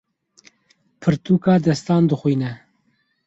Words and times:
Pirtûka 1.01 1.55
destan 1.65 2.01
dixwîne. 2.09 2.51